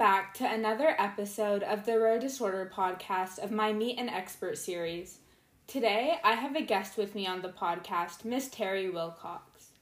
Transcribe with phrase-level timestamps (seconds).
[0.00, 5.18] back to another episode of the Rare Disorder podcast of my Meet an Expert series.
[5.66, 9.72] Today, I have a guest with me on the podcast, Miss Terry Wilcox.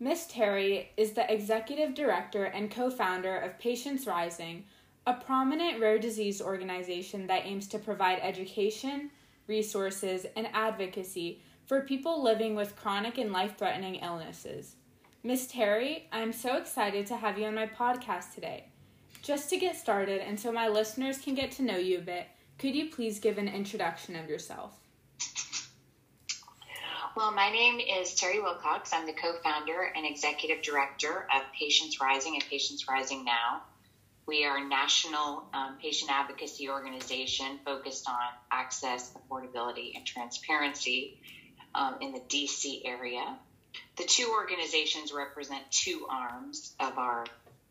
[0.00, 4.64] Miss Terry is the executive director and co founder of Patients Rising,
[5.06, 9.10] a prominent rare disease organization that aims to provide education,
[9.46, 14.76] resources, and advocacy for people living with chronic and life threatening illnesses.
[15.22, 18.68] Miss Terry, I'm so excited to have you on my podcast today.
[19.26, 22.28] Just to get started, and so my listeners can get to know you a bit,
[22.58, 24.78] could you please give an introduction of yourself?
[27.16, 28.92] Well, my name is Terry Wilcox.
[28.92, 33.62] I'm the co founder and executive director of Patients Rising and Patients Rising Now.
[34.28, 38.20] We are a national um, patient advocacy organization focused on
[38.52, 41.18] access, affordability, and transparency
[41.74, 43.36] um, in the DC area.
[43.96, 47.24] The two organizations represent two arms of our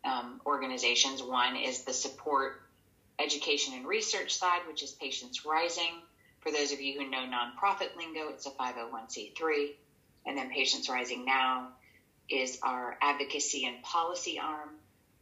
[0.05, 1.21] um, organizations.
[1.21, 2.61] One is the support
[3.19, 6.01] education and research side, which is Patients Rising
[6.45, 9.71] for those of you who know nonprofit lingo, it's a 501c3.
[10.27, 11.69] And then Patients Rising Now
[12.29, 14.69] is our advocacy and policy arm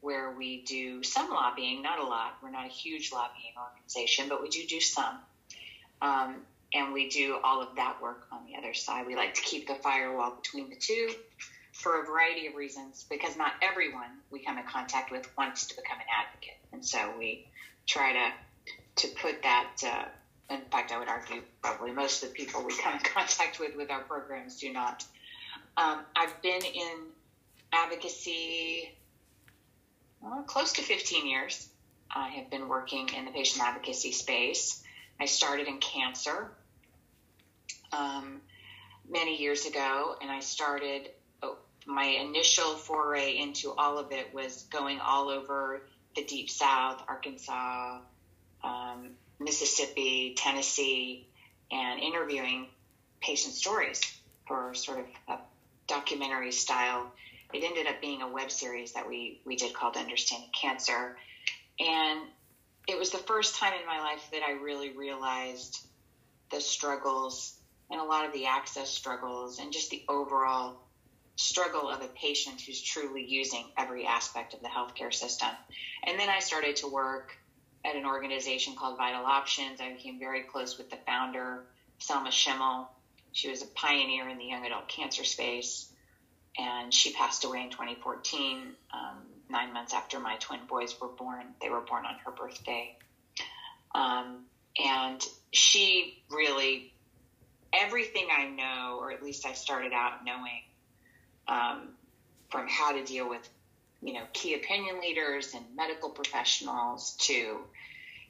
[0.01, 2.33] where we do some lobbying, not a lot.
[2.43, 5.17] We're not a huge lobbying organization, but we do do some.
[6.01, 6.41] Um,
[6.73, 9.07] and we do all of that work on the other side.
[9.07, 11.13] We like to keep the firewall between the two
[11.83, 15.75] for a variety of reasons because not everyone we come in contact with wants to
[15.75, 16.57] become an advocate.
[16.71, 17.45] And so we
[17.85, 20.05] try to, to put that uh,
[20.49, 23.75] in fact, I would argue probably most of the people we come in contact with
[23.75, 25.03] with our programs do not.
[25.77, 26.97] Um, I've been in
[27.71, 28.89] advocacy
[30.21, 31.67] well, close to 15 years.
[32.09, 34.83] I have been working in the patient advocacy space.
[35.19, 36.51] I started in cancer
[37.91, 38.39] um,
[39.09, 41.09] many years ago, and I started
[41.85, 45.81] my initial foray into all of it was going all over
[46.15, 47.99] the deep south, Arkansas,
[48.63, 51.25] um, Mississippi, Tennessee,
[51.72, 52.67] and interviewing
[53.22, 53.99] patient stories
[54.47, 55.38] for sort of a
[55.88, 57.07] documentary style.
[57.53, 61.16] It ended up being a web series that we, we did called Understanding Cancer.
[61.79, 62.22] And
[62.88, 65.79] it was the first time in my life that I really realized
[66.51, 67.53] the struggles
[67.89, 70.77] and a lot of the access struggles and just the overall
[71.35, 75.49] struggle of a patient who's truly using every aspect of the healthcare system.
[76.03, 77.35] And then I started to work
[77.85, 79.81] at an organization called Vital Options.
[79.81, 81.66] I became very close with the founder,
[81.99, 82.88] Selma Schimmel.
[83.31, 85.88] She was a pioneer in the young adult cancer space,
[86.57, 91.47] and she passed away in 2014, um, nine months after my twin boys were born.
[91.61, 92.95] They were born on her birthday.
[93.95, 94.45] Um,
[94.81, 96.91] and she really,
[97.73, 100.61] everything I know, or at least I started out knowing,
[101.47, 101.93] um,
[102.49, 103.47] from how to deal with
[104.03, 107.59] you know, key opinion leaders and medical professionals to,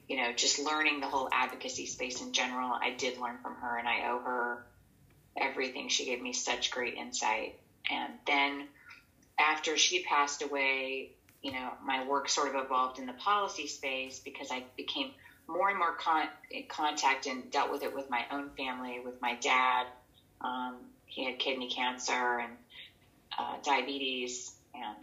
[0.08, 2.70] you know, just learning the whole advocacy space in general.
[2.80, 4.64] I did learn from her and I owe her
[5.36, 5.88] everything.
[5.88, 7.56] She gave me such great insight.
[7.90, 8.68] And then
[9.38, 11.10] after she passed away,
[11.42, 15.10] you know, my work sort of evolved in the policy space because I became
[15.48, 19.20] more and more con- in contact and dealt with it with my own family, with
[19.20, 19.86] my dad.
[20.40, 20.76] Um,
[21.06, 22.52] he had kidney cancer and
[23.38, 24.96] uh, diabetes and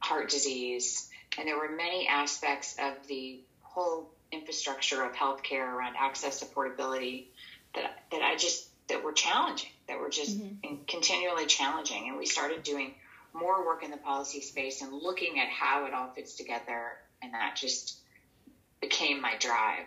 [0.00, 6.42] heart disease, and there were many aspects of the whole infrastructure of healthcare around access,
[6.42, 7.26] affordability
[7.74, 10.84] that that I just that were challenging, that were just mm-hmm.
[10.86, 12.94] continually challenging, and we started doing
[13.34, 17.34] more work in the policy space and looking at how it all fits together, and
[17.34, 17.98] that just
[18.80, 19.86] became my drive.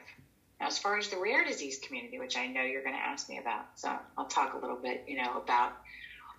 [0.59, 3.28] Now, as far as the rare disease community, which I know you're going to ask
[3.28, 5.73] me about, so I'll talk a little bit, you know, about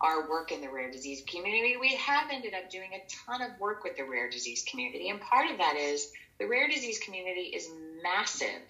[0.03, 1.77] our work in the rare disease community.
[1.81, 5.09] We have ended up doing a ton of work with the rare disease community.
[5.09, 7.71] And part of that is the rare disease community is
[8.03, 8.63] massive,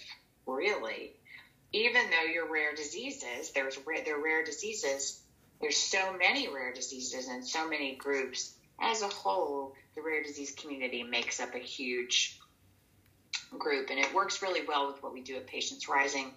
[0.46, 1.12] really.
[1.72, 5.22] Even though your rare diseases, there's there are rare diseases,
[5.62, 8.52] there's so many rare diseases and so many groups.
[8.78, 12.38] As a whole, the rare disease community makes up a huge
[13.56, 16.32] group, and it works really well with what we do at Patients Rising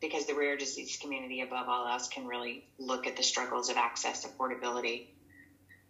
[0.00, 3.76] because the rare disease community, above all else, can really look at the struggles of
[3.76, 5.06] access, affordability,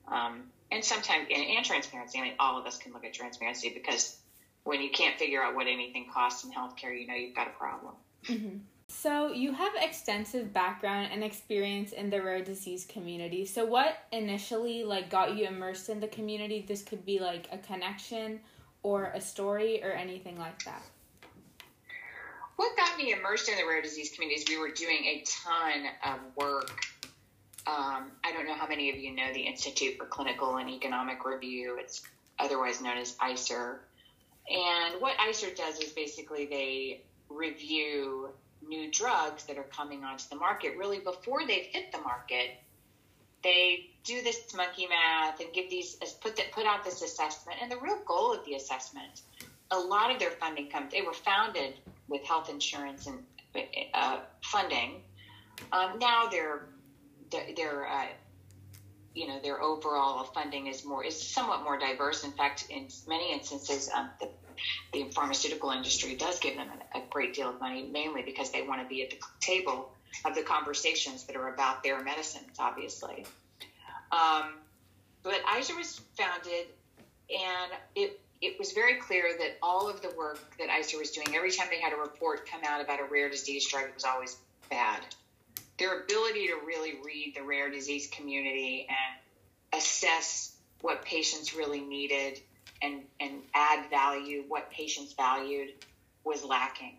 [0.09, 0.43] um,
[0.73, 2.19] and sometimes and, and, transparency.
[2.19, 4.17] I mean, all of us can look at transparency because
[4.65, 7.51] when you can't figure out what anything costs in healthcare, you know you've got a
[7.51, 7.95] problem.
[8.27, 8.59] Mm-hmm.
[8.89, 13.47] So you have extensive background and experience in the rare disease community.
[13.47, 16.65] So what initially like got you immersed in the community?
[16.67, 18.41] This could be like a connection
[18.83, 20.83] or a story or anything like that
[22.61, 25.87] what got me immersed in the rare disease community is we were doing a ton
[26.05, 26.79] of work.
[27.67, 31.25] Um, I don't know how many of you know the Institute for Clinical and Economic
[31.25, 31.79] Review.
[31.81, 32.03] It's
[32.39, 33.79] otherwise known as ICER.
[34.51, 38.29] And what ICER does is basically they review
[38.69, 42.61] new drugs that are coming onto the market really before they've hit the market.
[43.43, 47.57] They do this monkey math and give these put put out this assessment.
[47.63, 49.23] And the real goal of the assessment,
[49.71, 50.93] a lot of their funding comes.
[50.93, 51.73] They were founded
[52.11, 53.19] with health insurance and
[53.95, 55.03] uh, funding.
[55.73, 56.67] Um, now their
[57.57, 58.07] their uh,
[59.15, 62.25] you know their overall funding is more is somewhat more diverse.
[62.25, 64.29] In fact, in many instances, um, the
[64.93, 68.63] the pharmaceutical industry does give them a, a great deal of money, mainly because they
[68.63, 69.93] want to be at the table
[70.25, 73.25] of the conversations that are about their medicines, obviously.
[74.13, 74.55] Um,
[75.23, 76.67] but ICER was founded,
[77.31, 81.29] and it it was very clear that all of the work that ICER was doing,
[81.37, 84.05] every time they had a report come out about a rare disease drug, it was
[84.05, 84.37] always
[84.71, 85.03] bad.
[85.79, 92.41] Their ability to really read the rare disease community and assess what patients really needed
[92.83, 95.73] and, and add value, what patients valued,
[96.25, 96.97] was lacking.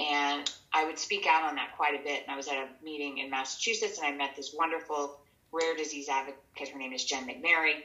[0.00, 2.22] And I would speak out on that quite a bit.
[2.22, 5.20] And I was at a meeting in Massachusetts and I met this wonderful
[5.52, 6.68] rare disease advocate.
[6.72, 7.82] Her name is Jen McNary.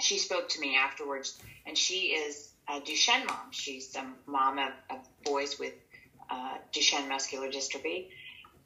[0.00, 3.50] She spoke to me afterwards, and she is a Duchenne mom.
[3.50, 5.74] She's a mom of, of boys with
[6.30, 8.08] uh, Duchenne muscular dystrophy.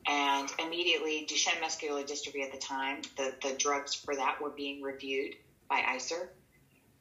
[0.07, 4.83] And immediately, Duchenne muscular dystrophy at the time, the, the drugs for that were being
[4.83, 5.35] reviewed
[5.69, 6.29] by ICER.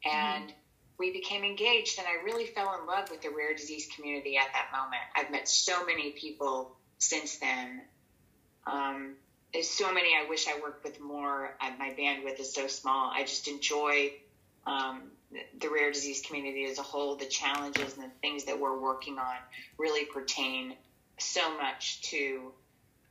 [0.06, 0.56] And mm-hmm.
[0.98, 4.48] we became engaged, and I really fell in love with the rare disease community at
[4.54, 5.02] that moment.
[5.16, 7.82] I've met so many people since then.
[8.66, 9.16] Um,
[9.54, 11.56] there's so many I wish I worked with more.
[11.78, 13.12] my bandwidth is so small.
[13.14, 14.14] I just enjoy
[14.66, 15.04] um,
[15.60, 17.16] the rare disease community as a whole.
[17.16, 19.36] The challenges and the things that we're working on
[19.78, 20.76] really pertain
[21.20, 22.52] so much to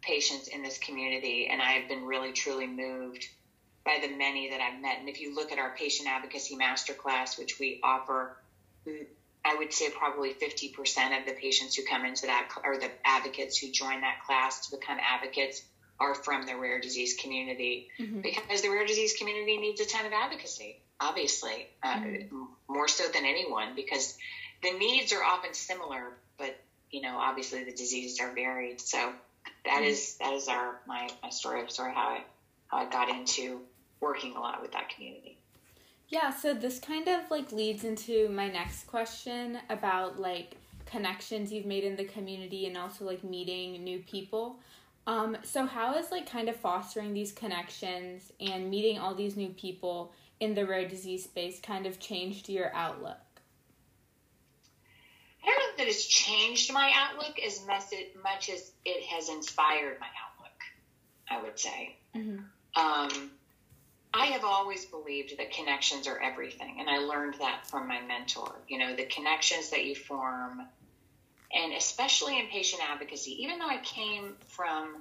[0.01, 3.27] patients in this community, and I have been really truly moved
[3.85, 4.99] by the many that I've met.
[5.01, 8.37] And if you look at our patient advocacy masterclass, which we offer,
[9.45, 13.59] I would say probably 50% of the patients who come into that, or the advocates
[13.59, 15.63] who join that class to become advocates,
[16.01, 18.21] are from the rare disease community mm-hmm.
[18.21, 22.45] because the rare disease community needs a ton of advocacy, obviously, uh, mm-hmm.
[22.69, 24.17] more so than anyone because
[24.63, 26.57] the needs are often similar, but
[26.91, 28.81] you know, obviously the diseases are varied.
[28.81, 29.13] So
[29.65, 29.85] that mm-hmm.
[29.85, 32.23] is that is our my, my story of sort of how I
[32.69, 33.61] how I got into
[34.01, 35.39] working a lot with that community.
[36.09, 41.67] Yeah, so this kind of like leads into my next question about like connections you've
[41.67, 44.59] made in the community and also like meeting new people.
[45.07, 49.49] Um, so how is like kind of fostering these connections and meeting all these new
[49.49, 53.17] people in the rare disease space kind of changed your outlook?
[55.43, 60.07] I don't know that it's changed my outlook as much as it has inspired my
[60.07, 60.33] outlook.
[61.31, 61.97] I would say.
[62.17, 62.39] Mm-hmm.
[62.75, 63.31] Um,
[64.13, 68.53] I have always believed that connections are everything, and I learned that from my mentor.
[68.69, 70.61] You know, the connections that you form,
[71.53, 73.45] and especially in patient advocacy.
[73.45, 74.97] Even though I came from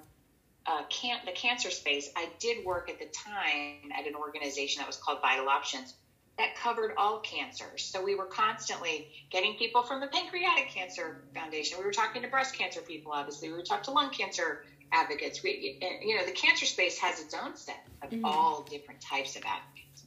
[0.66, 4.88] uh, can- the cancer space, I did work at the time at an organization that
[4.88, 5.94] was called Vital Options
[6.38, 7.84] that covered all cancers.
[7.84, 11.78] So we were constantly getting people from the Pancreatic Cancer Foundation.
[11.78, 13.50] We were talking to breast cancer people, obviously.
[13.50, 15.44] We were talking to lung cancer advocates.
[15.44, 18.26] We, you know, the cancer space has its own set of mm-hmm.
[18.26, 20.04] all different types of advocates.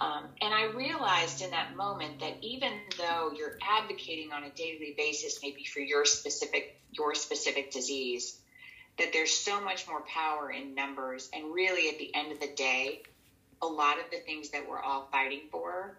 [0.00, 4.94] Um, and I realized in that moment that even though you're advocating on a daily
[4.96, 8.39] basis, maybe for your specific your specific disease,
[9.00, 11.28] that there's so much more power in numbers.
[11.34, 13.02] And really, at the end of the day,
[13.62, 15.98] a lot of the things that we're all fighting for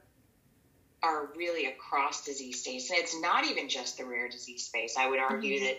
[1.04, 2.90] are really across disease states.
[2.90, 4.96] And it's not even just the rare disease space.
[4.98, 5.66] I would argue mm-hmm.
[5.66, 5.78] that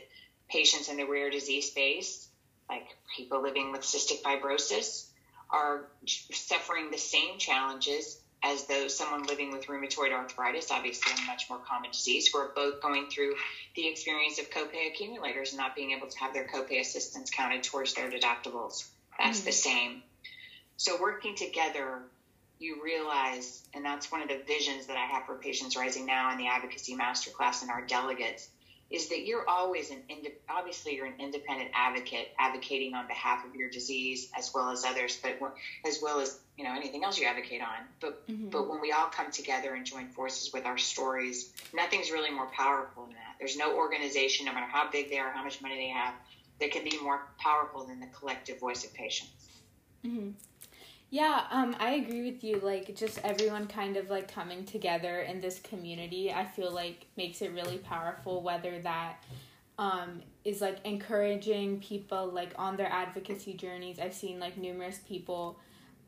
[0.49, 2.29] patients in the rare disease space,
[2.69, 5.07] like people living with cystic fibrosis,
[5.49, 11.49] are suffering the same challenges as though someone living with rheumatoid arthritis, obviously a much
[11.49, 13.35] more common disease, who are both going through
[13.77, 17.63] the experience of copay accumulators and not being able to have their copay assistance counted
[17.63, 18.89] towards their deductibles.
[19.19, 19.47] That's mm-hmm.
[19.47, 20.03] the same.
[20.77, 22.03] So working together,
[22.59, 26.33] you realize, and that's one of the visions that I have for Patients Rising Now
[26.33, 28.49] in the Advocacy Masterclass and our delegates,
[28.93, 30.03] is that you're always an
[30.49, 35.19] obviously you're an independent advocate advocating on behalf of your disease as well as others
[35.23, 35.39] but
[35.87, 38.51] as well as you know anything else you advocate on but mm-hmm.
[38.51, 42.49] but when we all come together and join forces with our stories nothing's really more
[42.49, 45.77] powerful than that there's no organization no matter how big they are how much money
[45.77, 46.15] they have
[46.61, 49.49] that can be more powerful than the collective voice of patients
[50.05, 50.31] mm-hmm.
[51.13, 52.59] Yeah, um, I agree with you.
[52.61, 57.43] Like, just everyone kind of like coming together in this community, I feel like makes
[57.43, 58.41] it really powerful.
[58.41, 59.23] Whether that
[59.79, 63.99] um, is like encouraging people like on their advocacy journeys.
[63.99, 65.59] I've seen like numerous people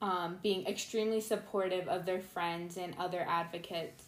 [0.00, 4.04] um, being extremely supportive of their friends and other advocates.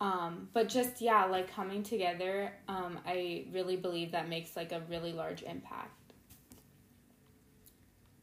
[0.00, 4.82] Um, but just yeah, like coming together, um, I really believe that makes like a
[4.88, 5.90] really large impact.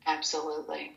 [0.05, 0.95] Absolutely.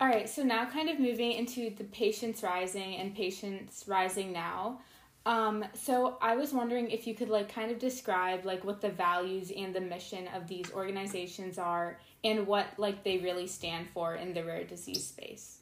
[0.00, 4.80] All right, so now kind of moving into the Patients Rising and Patients Rising Now.
[5.26, 8.88] Um, so I was wondering if you could like kind of describe like what the
[8.88, 14.14] values and the mission of these organizations are and what like they really stand for
[14.14, 15.58] in the rare disease space.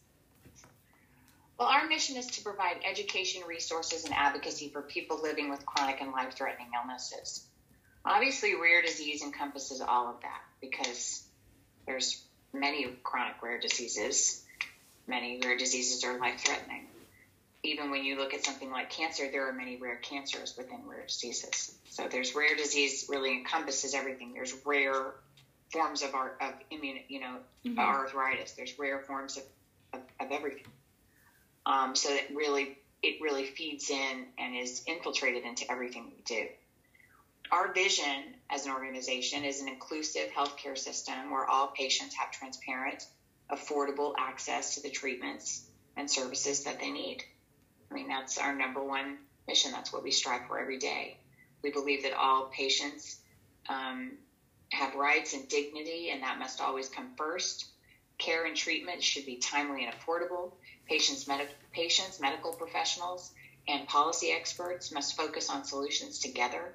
[1.59, 6.01] Well, our mission is to provide education, resources, and advocacy for people living with chronic
[6.01, 7.45] and life threatening illnesses.
[8.05, 11.25] Obviously, rare disease encompasses all of that because
[11.85, 14.45] there's many chronic rare diseases.
[15.07, 16.87] Many rare diseases are life threatening.
[17.63, 21.07] Even when you look at something like cancer, there are many rare cancers within rare
[21.07, 21.75] diseases.
[21.91, 24.33] So there's rare disease really encompasses everything.
[24.33, 25.15] There's rare
[25.73, 27.79] forms of our of immune, you know, mm-hmm.
[27.79, 28.53] arthritis.
[28.53, 29.43] There's rare forms of,
[29.95, 30.67] of, of everything.
[31.67, 36.47] Um, so it really it really feeds in and is infiltrated into everything we do.
[37.51, 43.03] Our vision as an organization is an inclusive healthcare system where all patients have transparent,
[43.51, 45.65] affordable access to the treatments
[45.97, 47.23] and services that they need.
[47.91, 49.73] I mean, that's our number one mission.
[49.73, 51.17] That's what we strive for every day.
[51.63, 53.19] We believe that all patients
[53.71, 54.19] um,
[54.73, 57.65] have rights and dignity, and that must always come first.
[58.19, 60.53] Care and treatment should be timely and affordable.
[60.87, 63.33] Patients, med- patients medical professionals,
[63.67, 66.75] and policy experts must focus on solutions together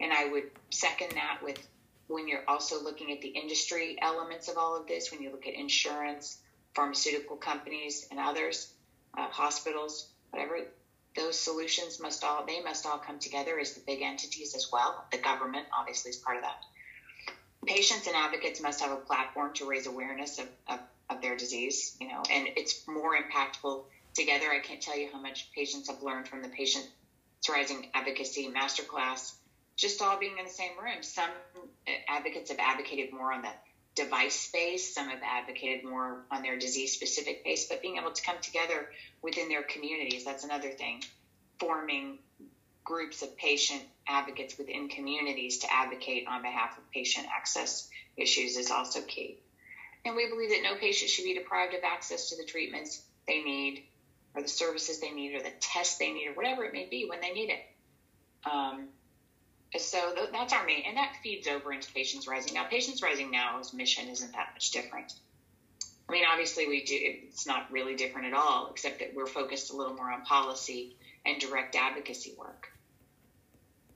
[0.00, 1.58] and I would second that with
[2.06, 5.46] when you're also looking at the industry elements of all of this, when you look
[5.46, 6.38] at insurance,
[6.74, 8.72] pharmaceutical companies, and others,
[9.16, 10.58] uh, hospitals, whatever,
[11.16, 15.04] those solutions must all they must all come together as the big entities as well.
[15.10, 16.62] The government obviously is part of that.
[17.66, 20.78] Patients and advocates must have a platform to raise awareness of, of,
[21.10, 23.82] of their disease, you know, and it's more impactful
[24.14, 24.46] together.
[24.50, 26.88] I can't tell you how much patients have learned from the Patients
[27.48, 29.34] Rising Advocacy Masterclass
[29.78, 31.02] just all being in the same room.
[31.02, 31.30] Some
[32.08, 33.48] advocates have advocated more on the
[33.94, 38.22] device space, some have advocated more on their disease specific base, but being able to
[38.22, 38.88] come together
[39.22, 41.02] within their communities, that's another thing.
[41.60, 42.18] Forming
[42.84, 48.70] groups of patient advocates within communities to advocate on behalf of patient access issues is
[48.70, 49.36] also key.
[50.04, 53.42] And we believe that no patient should be deprived of access to the treatments they
[53.42, 53.84] need,
[54.34, 57.06] or the services they need, or the tests they need, or whatever it may be
[57.08, 57.60] when they need it.
[58.50, 58.88] Um,
[59.76, 62.54] so that's our main, and that feeds over into Patients Rising.
[62.54, 65.12] Now, Patients Rising Now's mission isn't that much different.
[66.08, 66.96] I mean, obviously, we do.
[66.98, 70.96] It's not really different at all, except that we're focused a little more on policy
[71.26, 72.68] and direct advocacy work,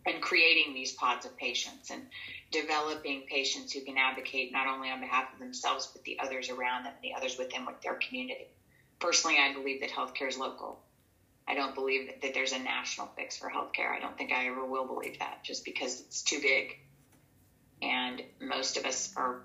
[0.04, 2.02] and creating these pods of patients and
[2.50, 6.84] developing patients who can advocate not only on behalf of themselves but the others around
[6.84, 8.46] them, the others within their community.
[8.98, 10.82] Personally, I believe that healthcare is local
[11.46, 13.90] I don't believe that, there's a national fix for healthcare.
[13.90, 16.78] I don't think I ever will believe that just because it's too big.
[17.82, 19.40] And most of us are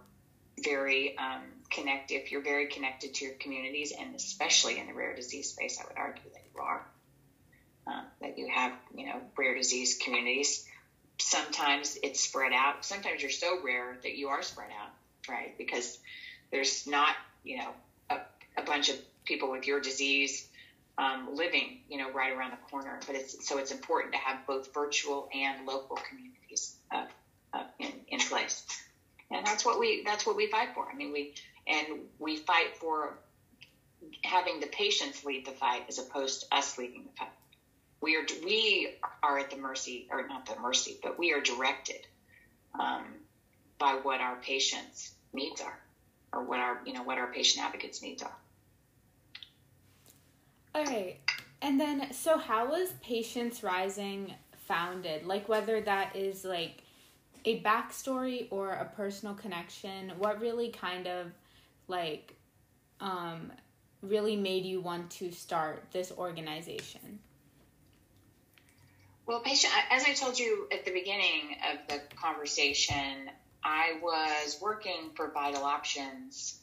[0.63, 2.16] very um, connected.
[2.16, 5.88] If you're very connected to your communities, and especially in the rare disease space, I
[5.88, 6.86] would argue that you are.
[7.88, 10.66] Uh, that you have, you know, rare disease communities.
[11.20, 12.84] Sometimes it's spread out.
[12.86, 14.92] Sometimes you're so rare that you are spread out,
[15.30, 15.58] right?
[15.58, 15.98] Because
[16.51, 17.70] there's not, you know,
[18.10, 18.18] a,
[18.58, 20.47] a bunch of people with your disease
[20.98, 23.00] um, living, you know, right around the corner.
[23.06, 27.06] But it's so it's important to have both virtual and local communities uh,
[27.54, 28.63] uh, in in place,
[29.32, 30.88] and that's what we that's what we fight for.
[30.92, 31.34] I mean, we
[31.68, 31.88] and
[32.20, 33.18] we fight for
[34.24, 37.30] having the patients lead the fight as opposed to us leading the fight.
[38.01, 38.89] We are we
[39.24, 42.06] are at the mercy, or not the mercy, but we are directed
[42.80, 43.06] um,
[43.80, 45.80] by what our patients' needs are,
[46.32, 48.38] or what our you know what our patient advocates' needs are.
[50.77, 51.19] Okay.
[51.62, 54.34] And then, so how was Patients Rising
[54.67, 55.25] founded?
[55.25, 56.84] Like, whether that is like
[57.46, 61.27] a backstory or a personal connection, what really kind of
[61.88, 62.36] like
[63.00, 63.51] um,
[64.01, 67.19] really made you want to start this organization?
[69.25, 73.29] Well, patient, as I told you at the beginning of the conversation,
[73.63, 76.60] I was working for Vital Options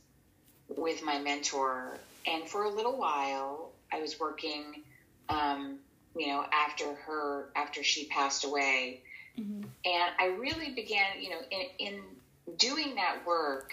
[0.68, 4.82] with my mentor, and for a little while, I was working,
[5.28, 5.78] um,
[6.16, 9.02] you know, after her, after she passed away.
[9.38, 9.62] Mm-hmm.
[9.84, 12.00] And I really began, you know, in, in
[12.56, 13.72] doing that work,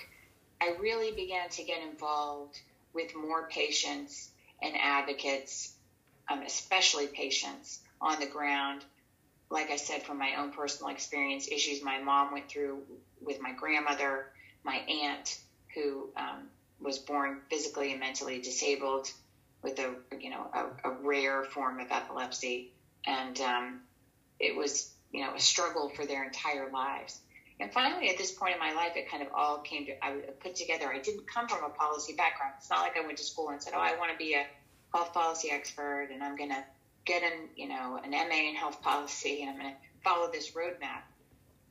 [0.62, 2.60] I really began to get involved
[2.94, 4.30] with more patients
[4.62, 5.74] and advocates,
[6.30, 8.84] um, especially patients on the ground.
[9.50, 12.84] Like I said, from my own personal experience, issues my mom went through
[13.22, 14.28] with my grandmother,
[14.63, 15.40] my aunt,
[15.74, 16.48] who um,
[16.80, 19.12] was born physically and mentally disabled,
[19.63, 22.65] with a you know a, a rare form of epilepsy,
[23.06, 23.80] and um,
[24.39, 27.20] it was you know a struggle for their entire lives.
[27.60, 30.13] And finally, at this point in my life, it kind of all came to I
[30.39, 30.91] put together.
[30.91, 32.53] I didn't come from a policy background.
[32.58, 34.46] It's not like I went to school and said, "Oh, I want to be a
[34.94, 36.63] health policy expert, and I'm going to
[37.06, 40.51] get an you know an MA in health policy, and I'm going to follow this
[40.51, 41.03] roadmap."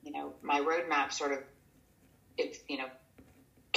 [0.02, 1.40] You know, my roadmap sort of
[2.38, 2.86] it you know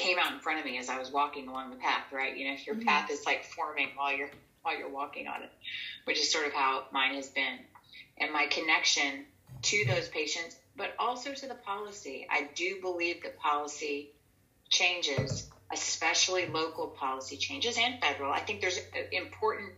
[0.03, 2.35] came out in front of me as I was walking along the path, right?
[2.35, 2.87] You know, if your mm-hmm.
[2.87, 4.29] path is like forming while you're
[4.61, 5.49] while you're walking on it,
[6.05, 7.59] which is sort of how mine has been.
[8.17, 9.25] And my connection
[9.63, 12.27] to those patients, but also to the policy.
[12.29, 14.11] I do believe that policy
[14.69, 18.31] changes, especially local policy changes and federal.
[18.31, 18.79] I think there's
[19.11, 19.71] important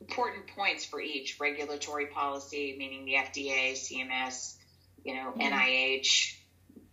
[0.00, 4.54] important points for each regulatory policy, meaning the FDA, CMS,
[5.02, 5.40] you know, mm-hmm.
[5.40, 6.34] NIH,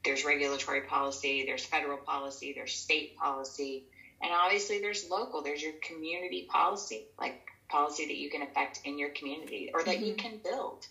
[0.03, 3.85] there's regulatory policy, there's federal policy, there's state policy,
[4.21, 5.41] and obviously there's local.
[5.41, 9.95] There's your community policy, like policy that you can affect in your community or that
[9.95, 10.05] mm-hmm.
[10.05, 10.85] you can build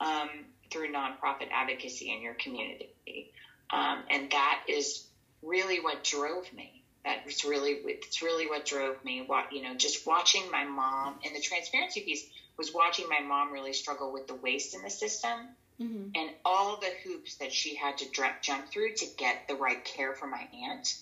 [0.00, 0.28] um,
[0.70, 3.32] through nonprofit advocacy in your community.
[3.70, 5.06] Um, and that is
[5.42, 6.82] really what drove me.
[7.04, 9.22] That was really it's really what drove me.
[9.26, 12.26] What you know, just watching my mom and the transparency piece
[12.58, 15.30] was watching my mom really struggle with the waste in the system
[15.80, 16.10] mm-hmm.
[16.14, 18.06] and all the hoops that she had to
[18.42, 20.96] jump through to get the right care for my aunt,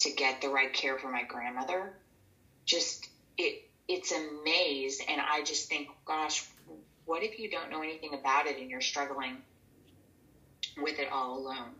[0.00, 1.92] to get the right care for my grandmother.
[2.64, 6.44] Just it, it's a maze, and I just think, gosh,
[7.04, 9.36] what if you don't know anything about it and you're struggling
[10.76, 11.74] with it all alone?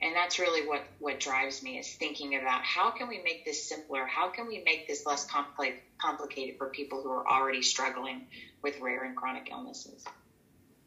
[0.00, 3.68] and that's really what what drives me is thinking about how can we make this
[3.68, 8.26] simpler how can we make this less compli- complicated for people who are already struggling
[8.62, 10.04] with rare and chronic illnesses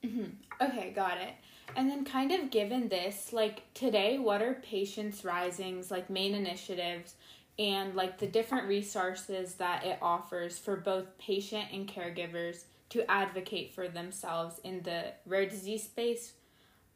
[0.06, 0.66] Mm-hmm.
[0.66, 1.34] Okay, got it.
[1.76, 7.16] And then, kind of given this, like today, what are Patients Rising's like main initiatives
[7.58, 13.74] and like the different resources that it offers for both patient and caregivers to advocate
[13.74, 16.34] for themselves in the rare disease space,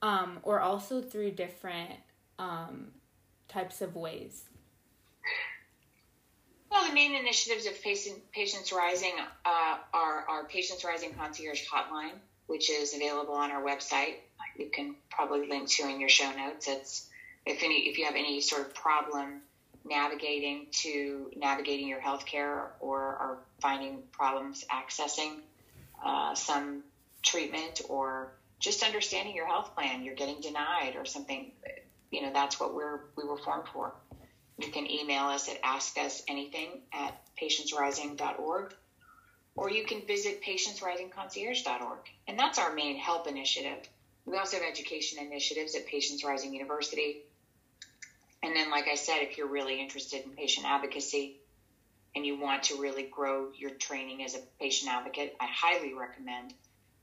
[0.01, 1.91] um, or also through different
[2.37, 2.87] um,
[3.47, 4.43] types of ways?
[6.69, 9.13] Well, the main initiatives of Patient, Patients Rising
[9.45, 14.15] uh, are our Patients Rising Concierge Hotline which is available on our website.
[14.57, 16.67] You can probably link to in your show notes.
[16.67, 17.09] It's
[17.45, 19.41] if any if you have any sort of problem
[19.83, 25.39] navigating to navigating your healthcare or are finding problems accessing
[26.03, 26.83] uh, some
[27.21, 31.51] treatment or just understanding your health plan, you're getting denied or something.
[32.11, 33.93] You know that's what we're we were formed for.
[34.57, 38.73] You can email us at askusanything at patientsrising.org
[39.55, 41.99] or you can visit patientsrisingconcierge.org.
[42.27, 43.79] And that's our main help initiative.
[44.25, 47.23] We also have education initiatives at Patients Rising University.
[48.43, 51.39] And then, like I said, if you're really interested in patient advocacy
[52.15, 56.53] and you want to really grow your training as a patient advocate, I highly recommend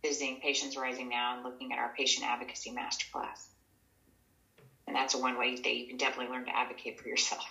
[0.03, 3.47] visiting Patients Rising Now and looking at our patient advocacy masterclass.
[4.87, 7.47] And that's one way that you can definitely learn to advocate for yourself.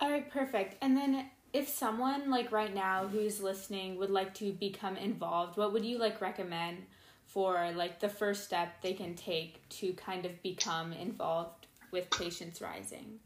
[0.00, 0.76] All right, perfect.
[0.82, 5.72] And then if someone like right now who's listening would like to become involved, what
[5.72, 6.76] would you like recommend
[7.24, 12.60] for like the first step they can take to kind of become involved with Patients
[12.60, 13.20] Rising?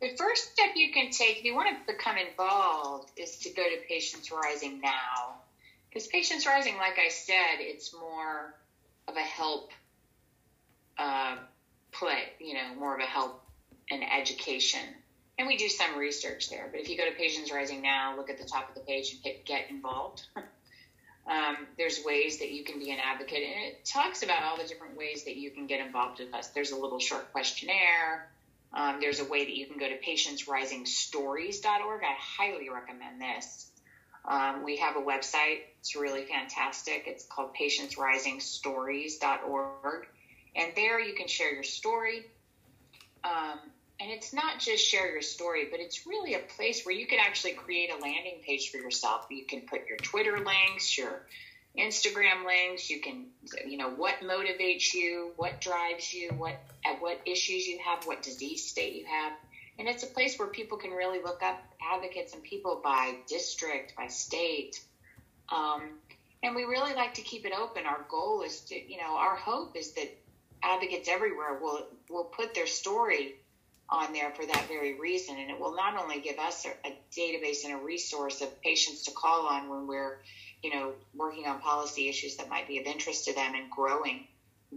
[0.00, 3.64] The first step you can take if you want to become involved is to go
[3.64, 5.40] to Patients Rising now.
[5.88, 8.54] Because Patients Rising, like I said, it's more
[9.08, 9.72] of a help
[10.98, 11.36] uh,
[11.90, 13.42] play, you know, more of a help
[13.90, 14.78] and education
[15.40, 16.68] and we do some research there.
[16.70, 19.12] But if you go to Patients Rising now, look at the top of the page
[19.12, 20.24] and hit Get Involved.
[21.26, 24.68] um, there's ways that you can be an advocate, and it talks about all the
[24.68, 26.48] different ways that you can get involved with us.
[26.48, 28.30] There's a little short questionnaire.
[28.74, 32.02] Um, there's a way that you can go to patientsrisingstories.org.
[32.04, 33.70] I highly recommend this.
[34.26, 35.60] Um, we have a website.
[35.78, 37.04] It's really fantastic.
[37.06, 40.06] It's called patientsrisingstories.org.
[40.54, 42.26] And there you can share your story.
[43.24, 43.60] Um,
[44.00, 47.18] and it's not just share your story, but it's really a place where you can
[47.20, 49.26] actually create a landing page for yourself.
[49.30, 51.26] You can put your Twitter links, your
[51.78, 52.88] Instagram links.
[52.88, 53.26] You can,
[53.66, 58.22] you know, what motivates you, what drives you, what at what issues you have, what
[58.22, 59.32] disease state you have,
[59.78, 61.58] and it's a place where people can really look up
[61.92, 64.78] advocates and people by district, by state.
[65.50, 65.82] Um,
[66.42, 67.84] and we really like to keep it open.
[67.86, 70.16] Our goal is to, you know, our hope is that
[70.62, 73.36] advocates everywhere will will put their story
[73.90, 75.36] on there for that very reason.
[75.38, 79.04] And it will not only give us a, a, database and a resource of patients
[79.04, 80.18] to call on when we're,
[80.62, 84.26] you know, working on policy issues that might be of interest to them and growing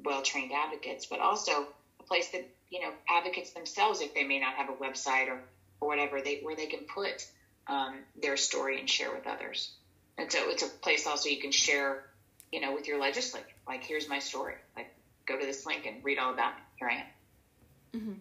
[0.04, 1.67] well-trained advocates, but also
[1.99, 5.39] a place that, you know, advocates themselves, if they may not have a website or,
[5.80, 7.28] or whatever they where they can put
[7.67, 9.71] um, their story and share with others.
[10.17, 12.04] And so it's a place also you can share,
[12.52, 13.45] you know, with your legislator.
[13.67, 14.56] Like, here's my story.
[14.76, 14.93] Like,
[15.28, 16.62] go to this link and read all about me.
[16.78, 18.02] Here I am.
[18.02, 18.13] Mm-hmm.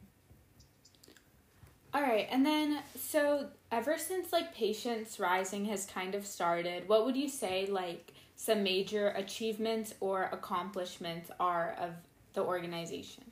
[1.95, 7.05] All right, and then so ever since like Patients Rising has kind of started, what
[7.05, 11.91] would you say like some major achievements or accomplishments are of
[12.33, 13.25] the organization?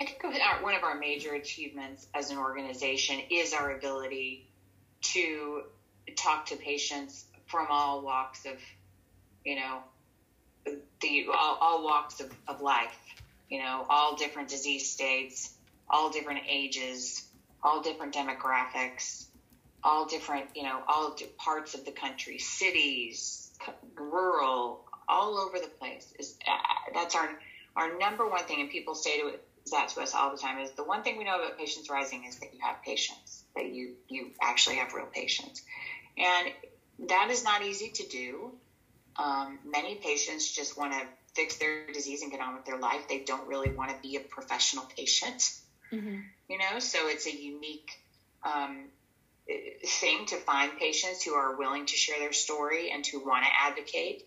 [0.00, 0.22] I think
[0.62, 4.46] one of our major achievements as an organization is our ability
[5.00, 5.62] to
[6.16, 8.58] talk to patients from all walks of,
[9.44, 9.78] you know,
[11.00, 12.98] the all, all walks of, of life,
[13.48, 15.55] you know, all different disease states,
[15.88, 17.22] all different ages,
[17.62, 19.26] all different demographics,
[19.82, 23.50] all different, you know, all parts of the country, cities,
[23.94, 26.12] rural, all over the place.
[26.18, 26.56] Is uh,
[26.92, 27.30] that's our
[27.76, 29.32] our number one thing, and people say to
[29.70, 32.24] that to us all the time is the one thing we know about patients rising
[32.24, 35.62] is that you have patients, that you you actually have real patients,
[36.16, 36.48] and
[37.08, 38.52] that is not easy to do.
[39.16, 41.00] Um, many patients just want to
[41.34, 43.08] fix their disease and get on with their life.
[43.08, 45.42] They don't really want to be a professional patient,
[45.92, 46.18] mm-hmm.
[46.48, 46.78] you know.
[46.78, 47.90] So it's a unique
[48.44, 48.84] um,
[49.84, 53.50] thing to find patients who are willing to share their story and to want to
[53.68, 54.26] advocate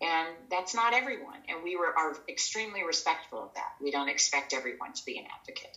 [0.00, 1.38] and that's not everyone.
[1.48, 3.72] And we were, are extremely respectful of that.
[3.80, 5.76] We don't expect everyone to be an advocate.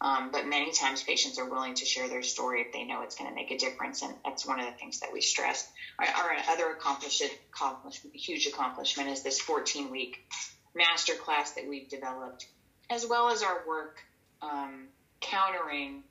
[0.00, 3.16] Um, but many times patients are willing to share their story if they know it's
[3.16, 4.02] going to make a difference.
[4.02, 5.68] And that's one of the things that we stress.
[5.98, 10.30] Our, our other accomplishment, accomplishment, huge accomplishment is this 14 week
[10.74, 12.46] master class that we've developed,
[12.90, 13.98] as well as our work
[14.42, 14.86] um,
[15.20, 16.02] countering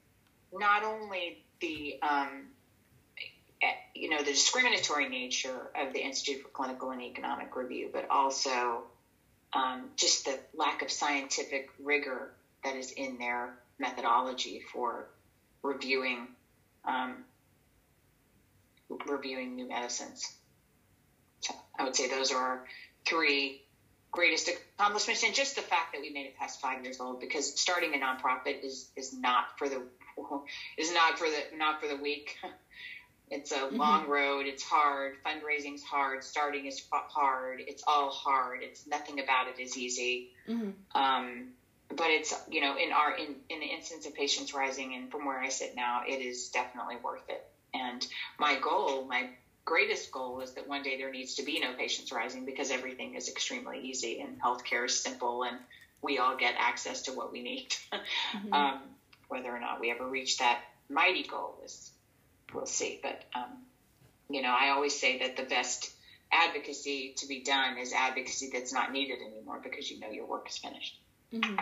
[0.51, 2.47] not only the um,
[3.93, 8.83] you know, the discriminatory nature of the Institute for Clinical and Economic Review, but also
[9.53, 12.33] um, just the lack of scientific rigor
[12.63, 15.07] that is in their methodology for
[15.63, 16.27] reviewing
[16.83, 17.23] um,
[19.07, 20.31] reviewing new medicines.
[21.39, 22.63] So I would say those are our
[23.05, 23.64] three
[24.15, 27.19] greatest accomplishments, and just the fact that we made it past five years old.
[27.19, 29.81] Because starting a nonprofit is is not for the
[30.77, 32.35] is not for the not for the weak.
[33.31, 33.77] It's a mm-hmm.
[33.77, 34.45] long road.
[34.45, 35.15] It's hard.
[35.25, 36.23] Fundraising's hard.
[36.23, 37.59] Starting is hard.
[37.59, 38.59] It's all hard.
[38.61, 40.29] It's nothing about it is easy.
[40.47, 40.69] Mm-hmm.
[40.93, 41.47] Um,
[41.89, 45.25] but it's you know in our in in the instance of patients rising and from
[45.25, 47.43] where I sit now, it is definitely worth it.
[47.73, 48.05] And
[48.39, 49.29] my goal, my
[49.65, 53.15] greatest goal, is that one day there needs to be no patients rising because everything
[53.15, 55.57] is extremely easy and healthcare is simple and
[56.01, 57.75] we all get access to what we need.
[57.93, 58.53] mm-hmm.
[58.53, 58.81] um,
[59.27, 61.91] whether or not we ever reach that mighty goal is
[62.53, 62.99] we'll see.
[63.01, 63.63] But um,
[64.29, 65.91] you know, I always say that the best
[66.31, 70.47] advocacy to be done is advocacy that's not needed anymore because you know your work
[70.49, 70.99] is finished.
[71.33, 71.55] Mm-hmm.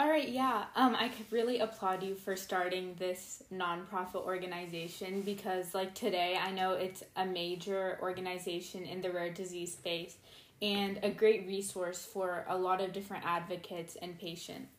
[0.00, 0.66] All right, yeah.
[0.76, 6.52] Um, I could really applaud you for starting this nonprofit organization because, like today, I
[6.52, 10.16] know it's a major organization in the rare disease space
[10.62, 14.70] and a great resource for a lot of different advocates and patients.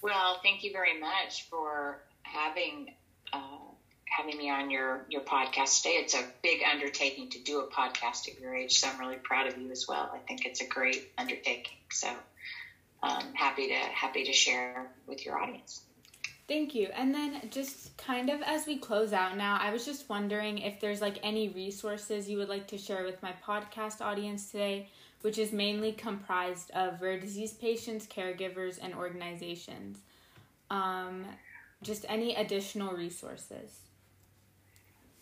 [0.00, 2.94] Well, thank you very much for having
[3.34, 3.38] uh,
[4.16, 5.96] having me on your your podcast today.
[5.96, 9.46] It's a big undertaking to do a podcast at your age, so I'm really proud
[9.46, 10.10] of you as well.
[10.14, 11.76] I think it's a great undertaking.
[11.90, 12.08] So
[13.02, 15.82] um, happy to happy to share with your audience.
[16.46, 16.88] Thank you.
[16.94, 20.80] And then just kind of as we close out now, I was just wondering if
[20.80, 24.88] there's like any resources you would like to share with my podcast audience today
[25.22, 29.98] which is mainly comprised of rare disease patients, caregivers, and organizations.
[30.70, 31.24] Um,
[31.82, 33.87] just any additional resources?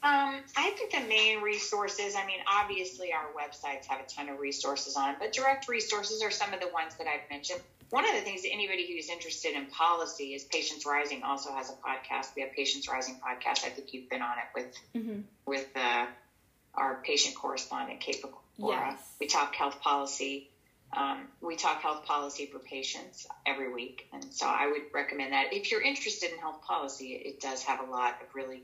[0.02, 4.38] Um, I think the main resources, I mean, obviously our websites have a ton of
[4.38, 7.60] resources on it, but direct resources are some of the ones that I've mentioned.
[7.90, 11.70] One of the things that anybody who's interested in policy is Patients Rising also has
[11.70, 12.34] a podcast.
[12.36, 13.64] We have Patients Rising podcast.
[13.64, 15.20] I think you've been on it with mm-hmm.
[15.46, 16.06] with uh,
[16.74, 18.22] our patient correspondent, Kate
[18.58, 19.14] Yes.
[19.20, 20.50] We talk health policy.
[20.96, 24.08] Um, we talk health policy for patients every week.
[24.12, 25.52] And so I would recommend that.
[25.52, 28.62] If you're interested in health policy, it does have a lot of really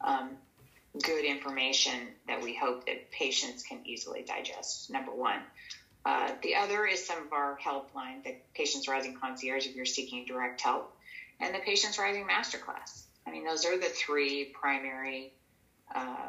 [0.00, 0.30] um,
[1.02, 5.40] good information that we hope that patients can easily digest, number one.
[6.04, 10.24] Uh, the other is some of our helpline, the Patients Rising Concierge, if you're seeking
[10.24, 10.96] direct help,
[11.38, 13.04] and the Patients Rising Masterclass.
[13.26, 15.32] I mean, those are the three primary
[15.94, 16.28] uh,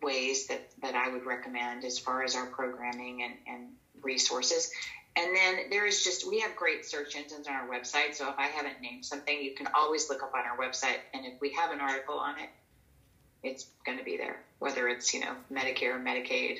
[0.00, 3.68] ways that, that I would recommend as far as our programming and, and
[4.02, 4.70] resources.
[5.16, 8.14] And then there is just, we have great search engines on our website.
[8.14, 10.98] So if I haven't named something, you can always look up on our website.
[11.12, 12.50] And if we have an article on it,
[13.44, 16.56] it's going to be there, whether it's, you know, Medicare, Medicaid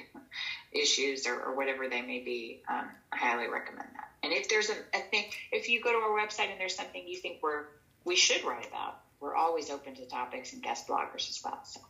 [0.72, 2.62] issues or, or whatever they may be.
[2.68, 4.10] Um, I highly recommend that.
[4.22, 7.16] And if there's a, thing, if you go to our website and there's something you
[7.16, 7.64] think we're,
[8.04, 11.60] we should write about, we're always open to topics and guest bloggers as well.
[11.64, 11.80] So.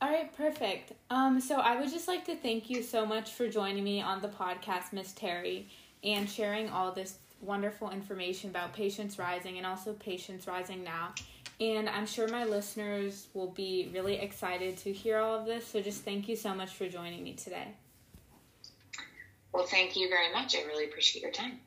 [0.00, 0.92] All right, perfect.
[1.10, 4.22] Um, so I would just like to thank you so much for joining me on
[4.22, 5.68] the podcast, Miss Terry,
[6.04, 11.14] and sharing all this wonderful information about Patients Rising and also Patients Rising Now.
[11.60, 15.66] And I'm sure my listeners will be really excited to hear all of this.
[15.66, 17.68] So just thank you so much for joining me today.
[19.52, 20.54] Well, thank you very much.
[20.54, 21.58] I really appreciate your time.